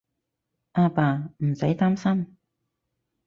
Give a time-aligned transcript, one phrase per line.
[0.71, 2.35] 阿爸，唔使擔心